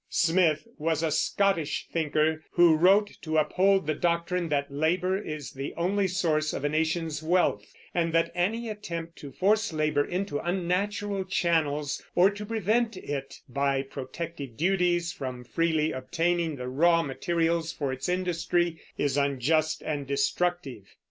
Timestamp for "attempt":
8.67-9.15